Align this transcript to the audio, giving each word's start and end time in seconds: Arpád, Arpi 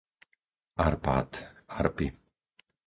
Arpád, 0.85 1.29
Arpi 1.79 2.05